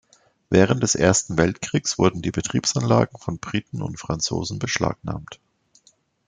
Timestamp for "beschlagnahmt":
4.57-5.39